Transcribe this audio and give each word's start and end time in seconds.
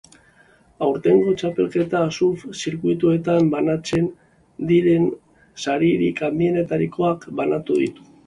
Aurtengo 0.85 1.33
txapelketa 1.41 1.99
surf 2.15 2.45
zirkuituetan 2.61 3.51
banatzen 3.53 4.09
diren 4.73 5.05
saririk 5.65 6.25
handienetarikoak 6.31 7.29
banatu 7.41 7.81
ditu. 7.85 8.11